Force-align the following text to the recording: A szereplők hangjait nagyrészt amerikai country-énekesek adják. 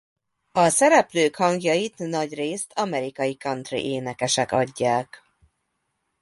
A 0.51 0.69
szereplők 0.69 1.35
hangjait 1.35 1.97
nagyrészt 1.97 2.73
amerikai 2.75 3.37
country-énekesek 3.37 4.51
adják. 4.51 5.23